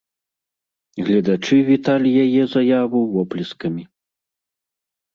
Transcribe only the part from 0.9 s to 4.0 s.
Гледачы віталі яе заяву воплескамі.